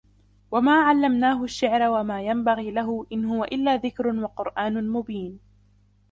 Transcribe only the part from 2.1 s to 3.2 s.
ينبغي له